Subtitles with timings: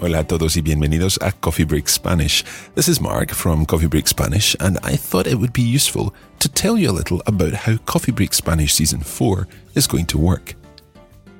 [0.00, 2.44] Hola a todos y bienvenidos a Coffee Break Spanish.
[2.76, 6.48] This is Mark from Coffee Break Spanish, and I thought it would be useful to
[6.48, 10.54] tell you a little about how Coffee Break Spanish Season 4 is going to work.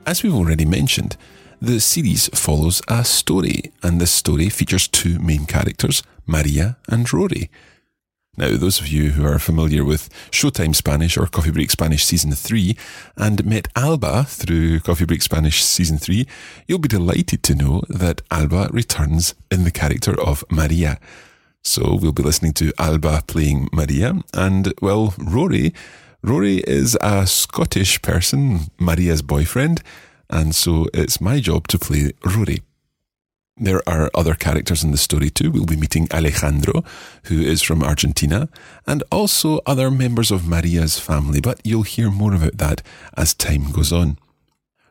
[0.07, 1.17] As we've already mentioned,
[1.63, 7.51] the series follows a story, and this story features two main characters, Maria and Rory.
[8.39, 12.31] Now, those of you who are familiar with Showtime Spanish or Coffee Break Spanish Season
[12.31, 12.77] 3
[13.17, 16.25] and met Alba through Coffee Break Spanish Season 3,
[16.69, 21.01] you'll be delighted to know that Alba returns in the character of Maria.
[21.65, 25.75] So we'll be listening to Alba playing Maria, and well, Rory.
[26.23, 29.83] Rory is a Scottish person, Maria's boyfriend,
[30.31, 32.63] and so it's my job to play Rory.
[33.61, 35.51] There are other characters in the story too.
[35.51, 36.85] We'll be meeting Alejandro,
[37.25, 38.49] who is from Argentina,
[38.87, 42.83] and also other members of Maria's family, but you'll hear more about that
[43.17, 44.19] as time goes on.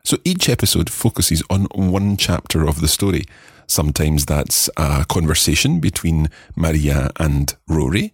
[0.04, 3.24] So each episode focuses on one chapter of the story.
[3.66, 8.12] Sometimes that's a conversation between Maria and Rory.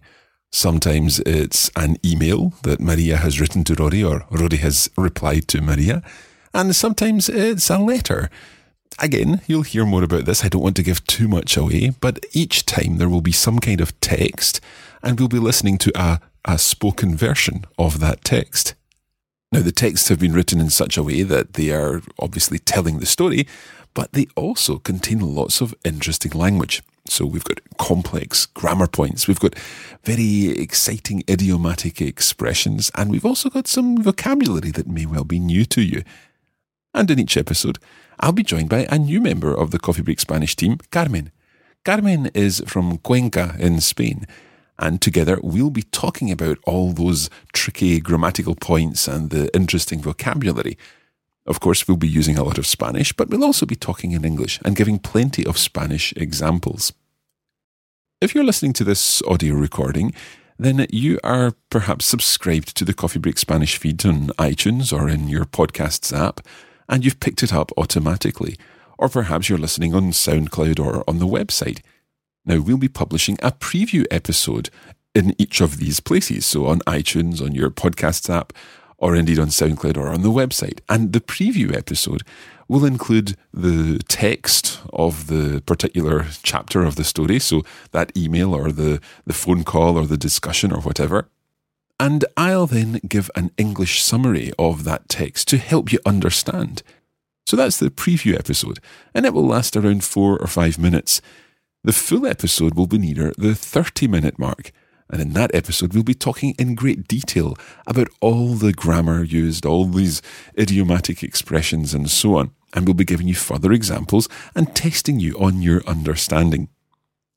[0.51, 5.61] Sometimes it's an email that Maria has written to Rory or Rory has replied to
[5.61, 6.01] Maria.
[6.53, 8.29] And sometimes it's a letter
[8.99, 10.43] Again, you'll hear more about this.
[10.43, 13.59] I don't want to give too much away, but each time there will be some
[13.59, 14.61] kind of text,
[15.03, 18.73] and we'll be listening to a, a spoken version of that text.
[19.51, 22.99] Now, the texts have been written in such a way that they are obviously telling
[22.99, 23.47] the story,
[23.93, 26.81] but they also contain lots of interesting language.
[27.07, 29.55] So we've got complex grammar points, we've got
[30.03, 35.65] very exciting idiomatic expressions, and we've also got some vocabulary that may well be new
[35.65, 36.03] to you.
[36.95, 37.77] And in each episode,
[38.21, 41.29] I'll be joined by a new member of the Coffee Break Spanish team, Carmen.
[41.83, 44.25] Carmen is from Cuenca in Spain,
[44.79, 50.77] and together we'll be talking about all those tricky grammatical points and the interesting vocabulary.
[51.45, 54.23] Of course, we'll be using a lot of Spanish, but we'll also be talking in
[54.23, 56.93] English and giving plenty of Spanish examples.
[58.21, 60.13] If you're listening to this audio recording,
[60.57, 65.27] then you are perhaps subscribed to the Coffee Break Spanish feed on iTunes or in
[65.27, 66.39] your podcasts app
[66.89, 68.55] and you've picked it up automatically.
[68.97, 71.81] Or perhaps you're listening on SoundCloud or on the website.
[72.45, 74.69] Now, we'll be publishing a preview episode
[75.13, 76.45] in each of these places.
[76.45, 78.53] So on iTunes, on your podcasts app,
[78.97, 80.79] or indeed on SoundCloud or on the website.
[80.87, 82.23] And the preview episode
[82.67, 87.39] will include the text of the particular chapter of the story.
[87.39, 91.29] So that email or the, the phone call or the discussion or whatever.
[91.99, 96.83] And I'll then give an English summary of that text to help you understand.
[97.47, 98.79] So that's the preview episode,
[99.13, 101.21] and it will last around four or five minutes.
[101.83, 104.71] The full episode will be nearer the 30 minute mark,
[105.09, 109.65] and in that episode, we'll be talking in great detail about all the grammar used,
[109.65, 110.21] all these
[110.59, 112.51] idiomatic expressions, and so on.
[112.73, 116.69] And we'll be giving you further examples and testing you on your understanding.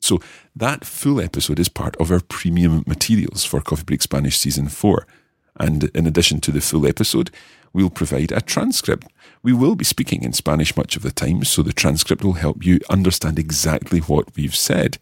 [0.09, 0.21] So
[0.57, 5.07] that full episode is part of our premium materials for Coffee Break Spanish Season 4.
[5.61, 7.31] And in addition to the full episode,
[7.75, 9.07] we'll provide a transcript.
[9.43, 12.65] We will be speaking in Spanish much of the time, so the transcript will help
[12.65, 14.97] you understand exactly what we've said.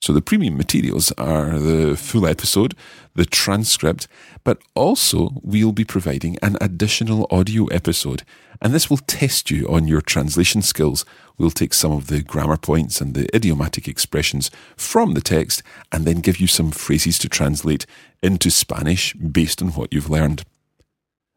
[0.00, 2.74] So the premium materials are the full episode,
[3.14, 4.06] the transcript,
[4.44, 8.22] but also we'll be providing an additional audio episode.
[8.60, 11.04] And this will test you on your translation skills.
[11.38, 16.04] We'll take some of the grammar points and the idiomatic expressions from the text and
[16.04, 17.86] then give you some phrases to translate
[18.22, 20.44] into Spanish based on what you've learned.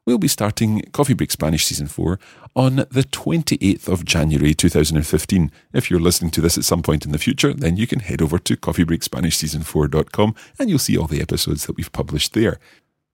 [0.09, 2.19] We'll be starting Coffee Break Spanish Season 4
[2.55, 5.51] on the 28th of January 2015.
[5.71, 8.19] If you're listening to this at some point in the future, then you can head
[8.19, 12.57] over to coffeebreakspanishseason4.com and you'll see all the episodes that we've published there.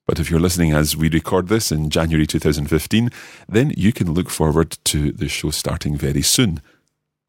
[0.07, 3.09] But if you're listening as we record this in January 2015,
[3.49, 6.61] then you can look forward to the show starting very soon.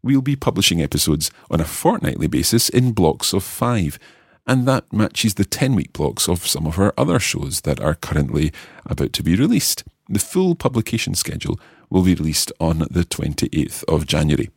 [0.00, 3.98] We'll be publishing episodes on a fortnightly basis in blocks of five
[4.46, 7.94] and that matches the 10 week blocks of some of our other shows that are
[7.94, 8.52] currently
[8.84, 9.84] about to be released.
[10.08, 11.58] The full publication schedule
[11.90, 14.50] will be released on the 28th of January.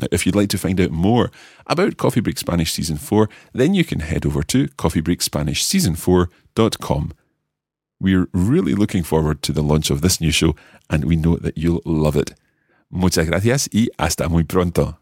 [0.00, 1.30] Now, if you'd like to find out more
[1.66, 7.12] about Coffee Break Spanish Season 4, then you can head over to coffeebreakspanishseason4.com.
[8.00, 10.56] We're really looking forward to the launch of this new show,
[10.88, 12.32] and we know that you'll love it.
[12.90, 15.01] Muchas gracias y hasta muy pronto.